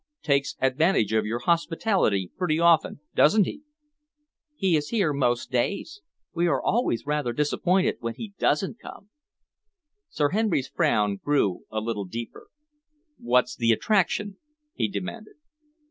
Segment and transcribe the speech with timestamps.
[0.23, 3.61] "Takes advantage of your hospitality pretty often, doesn't he?"
[4.55, 6.01] "He is here most days.
[6.33, 9.09] We are always rather disappointed when he doesn't come."
[10.09, 12.47] Sir Henry's frown grew a little deeper.
[13.19, 14.37] "What's the attraction?"
[14.73, 15.35] he demanded.